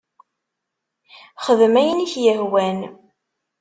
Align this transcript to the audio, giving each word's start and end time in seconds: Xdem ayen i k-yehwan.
Xdem 1.45 1.73
ayen 1.81 2.03
i 2.05 2.07
k-yehwan. 2.11 2.79